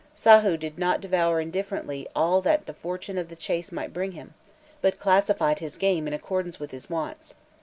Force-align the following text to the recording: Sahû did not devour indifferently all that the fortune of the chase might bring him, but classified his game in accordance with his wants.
Sahû 0.17 0.59
did 0.59 0.79
not 0.79 0.99
devour 0.99 1.39
indifferently 1.39 2.07
all 2.15 2.41
that 2.41 2.65
the 2.65 2.73
fortune 2.73 3.19
of 3.19 3.29
the 3.29 3.35
chase 3.35 3.71
might 3.71 3.93
bring 3.93 4.13
him, 4.13 4.33
but 4.81 4.97
classified 4.99 5.59
his 5.59 5.77
game 5.77 6.07
in 6.07 6.13
accordance 6.15 6.59
with 6.59 6.71
his 6.71 6.89
wants. 6.89 7.35